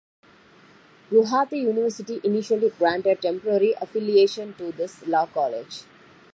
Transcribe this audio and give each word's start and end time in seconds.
Gauhati 1.11 1.59
University 1.61 2.19
initially 2.23 2.71
granted 2.71 3.21
temporary 3.21 3.73
affiliation 3.73 4.55
to 4.55 4.71
this 4.71 5.05
law 5.05 5.27
college. 5.27 5.83